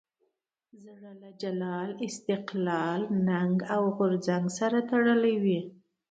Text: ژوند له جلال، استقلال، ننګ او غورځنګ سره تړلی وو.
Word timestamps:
ژوند 0.81 1.17
له 1.23 1.29
جلال، 1.41 1.89
استقلال، 2.07 3.01
ننګ 3.27 3.57
او 3.75 3.83
غورځنګ 3.97 4.45
سره 4.57 4.77
تړلی 4.89 5.35
وو. 5.43 5.61